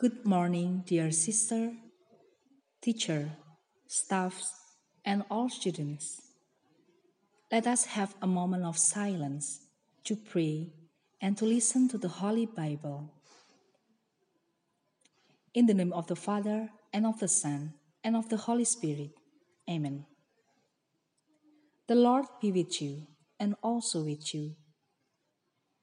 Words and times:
Good 0.00 0.24
morning, 0.24 0.82
dear 0.86 1.10
sister, 1.10 1.74
teacher, 2.80 3.32
staffs, 3.86 4.50
and 5.04 5.24
all 5.30 5.50
students. 5.50 6.22
Let 7.52 7.66
us 7.66 7.84
have 7.84 8.14
a 8.22 8.26
moment 8.26 8.64
of 8.64 8.78
silence 8.78 9.60
to 10.04 10.16
pray 10.16 10.72
and 11.20 11.36
to 11.36 11.44
listen 11.44 11.86
to 11.90 11.98
the 11.98 12.08
Holy 12.08 12.46
Bible. 12.46 13.12
In 15.52 15.66
the 15.66 15.74
name 15.74 15.92
of 15.92 16.06
the 16.06 16.16
Father, 16.16 16.70
and 16.94 17.04
of 17.04 17.20
the 17.20 17.28
Son, 17.28 17.74
and 18.02 18.16
of 18.16 18.30
the 18.30 18.38
Holy 18.38 18.64
Spirit. 18.64 19.10
Amen. 19.68 20.06
The 21.88 21.96
Lord 21.96 22.24
be 22.40 22.50
with 22.52 22.80
you, 22.80 23.06
and 23.38 23.54
also 23.62 24.00
with 24.04 24.32
you. 24.32 24.56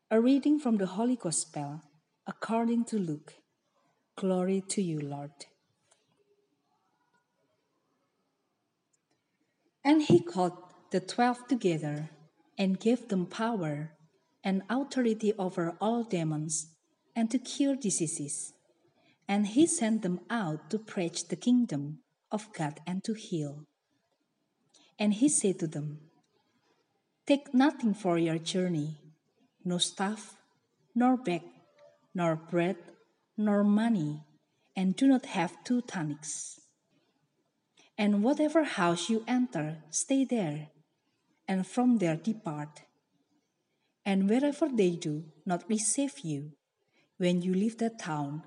A 0.10 0.20
reading 0.20 0.58
from 0.58 0.78
the 0.78 0.88
Holy 0.88 1.18
Gospel 1.18 1.84
according 2.26 2.86
to 2.86 2.98
Luke. 2.98 3.36
Glory 4.18 4.64
to 4.70 4.82
you, 4.82 5.00
Lord. 5.00 5.46
And 9.86 10.02
he 10.02 10.20
called 10.20 10.58
the 10.92 11.00
twelve 11.00 11.48
together 11.48 12.10
and 12.58 12.80
gave 12.80 13.10
them 13.10 13.28
power 13.28 13.92
and 14.44 14.64
authority 14.72 15.34
over 15.38 15.78
all 15.80 16.04
demons 16.04 16.74
and 17.16 17.30
to 17.30 17.38
cure 17.38 17.76
diseases. 17.76 18.54
And 19.28 19.46
he 19.46 19.68
sent 19.68 20.02
them 20.02 20.22
out 20.32 20.72
to 20.72 20.80
preach 20.80 21.28
the 21.28 21.36
kingdom 21.36 22.00
of 22.32 22.52
God 22.54 22.80
and 22.88 23.04
to 23.04 23.14
heal. 23.14 23.68
And 24.98 25.14
he 25.14 25.30
said 25.30 25.60
to 25.60 25.68
them, 25.68 26.00
Take 27.28 27.54
nothing 27.54 27.94
for 27.94 28.18
your 28.18 28.40
journey, 28.40 28.98
no 29.64 29.78
staff, 29.78 30.38
nor 30.96 31.18
bag, 31.18 31.44
nor 32.16 32.36
bread, 32.36 32.78
nor 33.38 33.64
money, 33.64 34.24
and 34.76 34.96
do 34.96 35.08
not 35.08 35.26
have 35.28 35.64
two 35.64 35.82
tunics. 35.82 36.60
And 37.98 38.24
whatever 38.24 38.64
house 38.64 39.10
you 39.10 39.24
enter, 39.28 39.84
stay 39.90 40.26
there, 40.26 40.70
and 41.48 41.66
from 41.66 41.98
there 41.98 42.16
depart. 42.16 42.82
And 44.06 44.30
wherever 44.30 44.70
they 44.70 44.92
do 44.92 45.26
not 45.46 45.70
receive 45.70 46.20
you, 46.20 46.52
when 47.18 47.42
you 47.42 47.54
leave 47.54 47.78
the 47.78 47.90
town, 47.90 48.44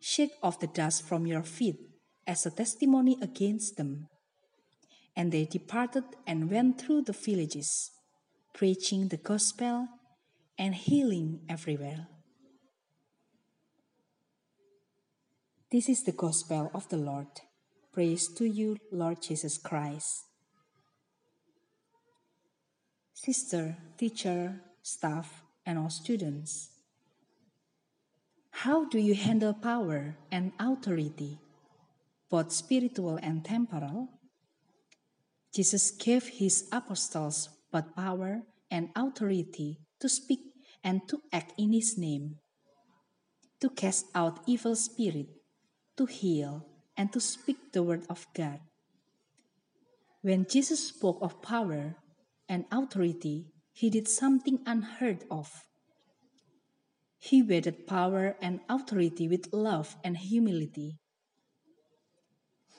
shake 0.00 0.32
off 0.42 0.60
the 0.60 0.66
dust 0.66 1.04
from 1.04 1.26
your 1.26 1.42
feet 1.42 1.76
as 2.26 2.44
a 2.44 2.50
testimony 2.50 3.16
against 3.22 3.76
them. 3.76 4.08
And 5.16 5.32
they 5.32 5.44
departed 5.46 6.04
and 6.26 6.50
went 6.50 6.80
through 6.80 7.02
the 7.02 7.12
villages, 7.12 7.90
preaching 8.54 9.08
the 9.08 9.16
gospel 9.16 9.88
and 10.58 10.74
healing 10.74 11.40
everywhere. 11.48 12.08
This 15.70 15.90
is 15.90 16.02
the 16.04 16.12
gospel 16.12 16.70
of 16.72 16.88
the 16.88 16.96
Lord. 16.96 17.28
Praise 17.92 18.26
to 18.40 18.48
you, 18.48 18.78
Lord 18.90 19.20
Jesus 19.20 19.58
Christ. 19.58 20.24
Sister, 23.12 23.76
teacher, 23.98 24.62
staff, 24.80 25.42
and 25.66 25.78
all 25.78 25.90
students. 25.90 26.70
How 28.64 28.88
do 28.88 28.98
you 28.98 29.14
handle 29.14 29.52
power 29.52 30.16
and 30.32 30.52
authority, 30.58 31.36
both 32.30 32.50
spiritual 32.50 33.18
and 33.22 33.44
temporal? 33.44 34.08
Jesus 35.52 35.90
gave 35.90 36.28
his 36.28 36.66
apostles 36.72 37.50
both 37.70 37.94
power 37.94 38.40
and 38.70 38.88
authority 38.96 39.80
to 40.00 40.08
speak 40.08 40.40
and 40.82 41.06
to 41.08 41.20
act 41.30 41.52
in 41.58 41.74
his 41.74 41.98
name, 41.98 42.36
to 43.60 43.68
cast 43.68 44.06
out 44.14 44.40
evil 44.46 44.74
spirit, 44.74 45.28
to 45.98 46.06
heal, 46.06 46.64
and 46.96 47.12
to 47.12 47.20
speak 47.20 47.72
the 47.72 47.82
word 47.82 48.04
of 48.08 48.26
God. 48.34 48.60
When 50.22 50.46
Jesus 50.48 50.88
spoke 50.88 51.18
of 51.20 51.42
power 51.42 51.96
and 52.48 52.64
authority, 52.72 53.46
he 53.72 53.90
did 53.90 54.08
something 54.08 54.60
unheard 54.66 55.24
of. 55.30 55.62
He 57.18 57.42
wedded 57.42 57.86
power 57.86 58.36
and 58.40 58.60
authority 58.68 59.28
with 59.28 59.52
love 59.52 59.96
and 60.02 60.16
humility. 60.16 60.98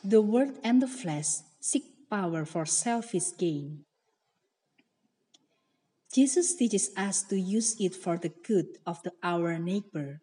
The 0.04 0.22
world 0.22 0.60
and 0.64 0.82
the 0.82 0.88
flesh 0.88 1.44
seek 1.60 1.84
power 2.10 2.46
for 2.46 2.66
selfish 2.66 3.36
gain. 3.38 3.86
Jesus 6.12 6.56
teaches 6.56 6.90
us 6.98 7.22
to 7.24 7.40
use 7.40 7.80
it 7.80 7.96
for 7.96 8.18
the 8.18 8.34
good 8.48 8.80
of 8.86 9.04
the, 9.04 9.12
our 9.22 9.60
neighbor. 9.60 10.22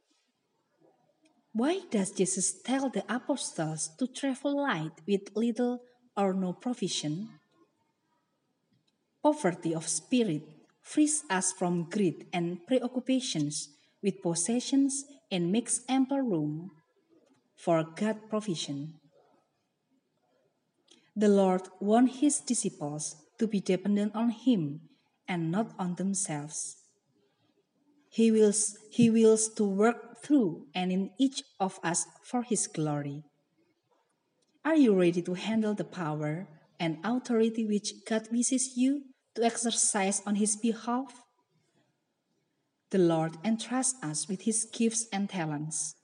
Why 1.57 1.81
does 1.91 2.11
Jesus 2.11 2.53
tell 2.53 2.91
the 2.91 3.01
apostles 3.09 3.89
to 3.97 4.07
travel 4.07 4.61
light 4.61 4.93
with 5.09 5.33
little 5.35 5.81
or 6.15 6.35
no 6.35 6.53
provision? 6.53 7.31
Poverty 9.23 9.75
of 9.75 9.89
spirit 9.89 10.43
frees 10.83 11.25
us 11.31 11.53
from 11.57 11.89
greed 11.89 12.27
and 12.31 12.61
preoccupations 12.67 13.71
with 14.03 14.21
possessions 14.21 15.07
and 15.33 15.51
makes 15.51 15.81
ample 15.89 16.21
room 16.21 16.73
for 17.57 17.83
God 17.85 18.29
provision. 18.29 19.01
The 21.17 21.29
Lord 21.29 21.63
wants 21.81 22.21
his 22.21 22.41
disciples 22.41 23.17
to 23.39 23.47
be 23.47 23.61
dependent 23.61 24.15
on 24.15 24.29
him 24.29 24.81
and 25.27 25.51
not 25.51 25.73
on 25.79 25.95
themselves. 25.95 26.77
He 28.11 28.31
wills, 28.31 28.77
he 28.91 29.09
wills 29.09 29.49
to 29.55 29.65
work 29.65 30.16
through 30.27 30.67
and 30.75 30.91
in 30.91 31.11
each 31.19 31.43
of 31.61 31.79
us 31.85 32.07
for 32.23 32.43
his 32.43 32.67
glory. 32.67 33.23
Are 34.65 34.75
you 34.75 34.99
ready 34.99 35.23
to 35.23 35.35
handle 35.35 35.75
the 35.75 35.85
power 35.85 36.49
and 36.81 36.99
authority 37.05 37.65
which 37.65 37.93
God 38.09 38.29
wishes 38.33 38.77
you 38.77 39.03
to 39.37 39.45
exercise 39.45 40.23
on 40.27 40.35
his 40.35 40.57
behalf? 40.57 41.23
The 42.91 42.99
Lord 42.99 43.37
entrusts 43.45 44.03
us 44.03 44.29
with 44.29 44.43
his 44.43 44.67
gifts 44.73 45.07
and 45.13 45.29
talents. 45.31 45.95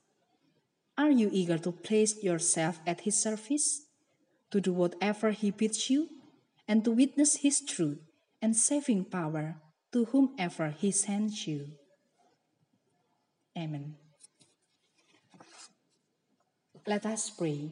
Are 0.96 1.10
you 1.10 1.28
eager 1.32 1.58
to 1.58 1.72
place 1.72 2.22
yourself 2.22 2.78
at 2.86 3.00
his 3.00 3.20
service, 3.20 3.82
to 4.50 4.60
do 4.60 4.72
whatever 4.72 5.30
he 5.30 5.50
bids 5.50 5.90
you, 5.90 6.08
and 6.68 6.84
to 6.84 6.92
witness 6.92 7.36
his 7.36 7.60
truth 7.60 7.98
and 8.40 8.56
saving 8.56 9.06
power 9.06 9.56
to 9.92 10.04
whomever 10.06 10.70
he 10.70 10.90
sends 10.90 11.46
you? 11.46 11.72
Amen. 13.56 13.96
Let 16.84 17.06
us 17.06 17.30
pray. 17.30 17.70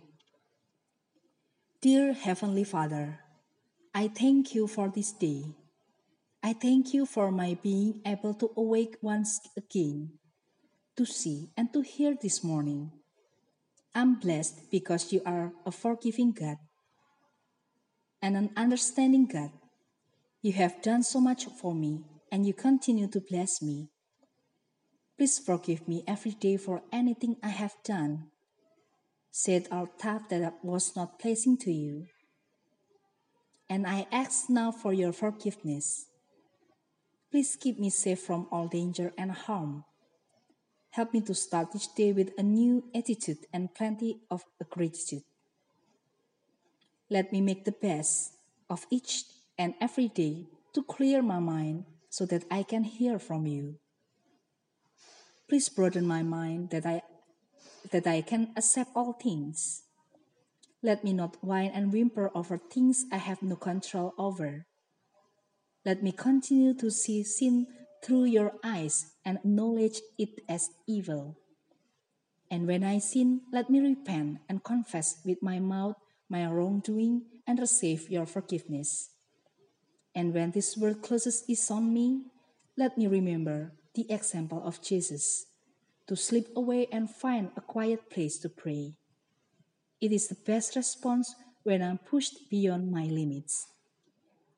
Dear 1.83 2.13
Heavenly 2.13 2.63
Father, 2.63 3.19
I 3.93 4.07
thank 4.07 4.55
you 4.55 4.69
for 4.69 4.89
this 4.89 5.11
day. 5.11 5.47
I 6.45 6.53
thank 6.53 6.95
you 6.95 7.07
for 7.07 7.33
my 7.33 7.59
being 7.61 8.03
able 8.07 8.35
to 8.35 8.51
awake 8.57 8.99
once 9.03 9.41
again, 9.57 10.13
to 10.97 11.05
see 11.05 11.51
and 11.57 11.73
to 11.73 11.81
hear 11.81 12.15
this 12.15 12.45
morning. 12.45 12.93
I'm 13.97 14.21
blessed 14.21 14.71
because 14.71 15.13
you 15.13 15.23
are 15.27 15.53
a 15.67 15.73
forgiving 15.73 16.31
God 16.31 16.59
and 18.23 18.37
an 18.37 18.51
understanding 18.57 19.27
God. 19.27 19.51
You 20.41 20.53
have 20.53 20.83
done 20.83 21.03
so 21.03 21.21
much 21.21 21.47
for 21.61 21.75
me 21.75 22.05
and 22.31 22.47
you 22.47 22.55
continue 22.55 23.09
to 23.09 23.21
bless 23.21 23.61
me. 23.61 23.89
Please 25.19 25.41
forgive 25.41 25.89
me 25.89 26.05
every 26.07 26.31
day 26.31 26.57
for 26.57 26.83
anything 26.93 27.37
I 27.43 27.49
have 27.49 27.75
done, 27.85 28.31
said 29.31 29.69
or 29.71 29.89
thought 29.99 30.29
that 30.31 30.59
was 30.63 30.97
not 30.97 31.19
pleasing 31.19 31.57
to 31.59 31.73
you. 31.73 32.07
And 33.69 33.87
I 33.87 34.07
ask 34.11 34.51
now 34.51 34.73
for 34.73 34.93
your 34.93 35.13
forgiveness. 35.13 36.07
Please 37.31 37.57
keep 37.61 37.79
me 37.79 37.91
safe 37.91 38.21
from 38.21 38.49
all 38.51 38.67
danger 38.67 39.13
and 39.17 39.31
harm. 39.31 39.85
Help 40.91 41.15
me 41.15 41.21
to 41.21 41.35
start 41.35 41.69
each 41.77 41.95
day 41.95 42.13
with 42.13 42.33
a 42.37 42.43
new 42.43 42.83
attitude 42.93 43.47
and 43.53 43.73
plenty 43.73 44.19
of 44.29 44.43
gratitude. 44.71 45.23
Let 47.09 47.33
me 47.33 47.41
make 47.41 47.65
the 47.65 47.73
best 47.73 48.35
of 48.69 48.87
each 48.91 49.25
and 49.57 49.75
every 49.81 50.09
day 50.09 50.47
to 50.75 50.83
clear 50.83 51.23
my 51.23 51.39
mind 51.39 51.85
so 52.09 52.27
that 52.27 52.45
I 52.51 52.65
can 52.65 52.83
hear 52.83 53.21
from 53.21 53.47
you. 53.47 53.77
Please 55.49 55.69
broaden 55.69 56.07
my 56.07 56.23
mind 56.23 56.71
that 56.71 56.87
I 56.87 57.03
that 57.93 58.07
I 58.07 58.23
can 58.23 58.53
accept 58.57 58.91
all 58.95 59.13
things. 59.13 59.83
Let 60.83 61.05
me 61.05 61.13
not 61.13 61.37
whine 61.45 61.71
and 61.75 61.93
whimper 61.93 62.31
over 62.35 62.57
things 62.57 63.05
I 63.13 63.19
have 63.19 63.43
no 63.43 63.57
control 63.57 64.15
over. 64.17 64.67
Let 65.85 66.03
me 66.03 66.13
continue 66.13 66.75
to 66.75 66.91
see 66.91 67.23
sin 67.23 67.67
through 68.03 68.25
your 68.27 68.53
eyes 68.65 69.13
and 69.25 69.39
acknowledge 69.39 70.01
it 70.19 70.41
as 70.49 70.71
evil. 70.87 71.37
And 72.51 72.67
when 72.67 72.83
I 72.83 72.99
sin, 72.99 73.43
let 73.53 73.71
me 73.71 73.81
repent 73.81 74.39
and 74.49 74.65
confess 74.65 75.21
with 75.25 75.43
my 75.43 75.59
mouth 75.59 75.97
my 76.29 76.47
wrongdoing 76.47 77.23
and 77.47 77.59
receive 77.59 78.09
your 78.09 78.27
forgiveness. 78.27 79.11
And 80.15 80.35
when 80.35 80.51
this 80.51 80.77
world 80.77 81.03
closes 81.03 81.45
is 81.49 81.71
on 81.71 81.93
me, 81.93 82.27
let 82.77 82.97
me 82.97 83.07
remember 83.07 83.73
the 83.95 84.11
example 84.11 84.63
of 84.65 84.81
Jesus 84.81 85.47
to 86.11 86.17
slip 86.17 86.49
away 86.57 86.89
and 86.91 87.09
find 87.09 87.53
a 87.57 87.61
quiet 87.61 88.11
place 88.11 88.37
to 88.37 88.49
pray. 88.49 88.95
It 90.01 90.11
is 90.11 90.27
the 90.27 90.35
best 90.45 90.75
response 90.75 91.37
when 91.63 91.83
I'm 91.83 91.99
pushed 91.99 92.51
beyond 92.51 92.91
my 92.91 93.05
limits. 93.05 93.69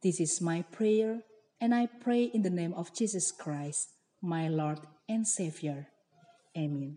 This 0.02 0.18
is 0.18 0.40
my 0.40 0.62
prayer, 0.72 1.20
and 1.60 1.74
I 1.74 1.88
pray 2.00 2.24
in 2.32 2.40
the 2.40 2.48
name 2.48 2.72
of 2.72 2.94
Jesus 2.94 3.30
Christ, 3.30 3.90
my 4.22 4.48
Lord 4.48 4.80
and 5.10 5.28
Savior. 5.28 5.88
Amen. 6.56 6.96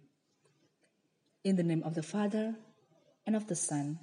In 1.44 1.58
the 1.58 1.64
name 1.64 1.84
of 1.84 1.94
the 1.94 2.04
Father, 2.04 2.56
and 3.28 3.36
of 3.36 3.48
the 3.48 3.58
Son, 3.58 4.00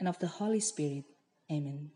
and 0.00 0.08
of 0.08 0.18
the 0.20 0.40
Holy 0.40 0.60
Spirit. 0.60 1.04
Amen. 1.52 1.90